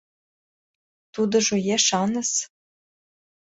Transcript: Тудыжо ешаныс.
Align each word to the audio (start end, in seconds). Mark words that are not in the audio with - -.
Тудыжо 1.13 1.55
ешаныс. 1.75 2.31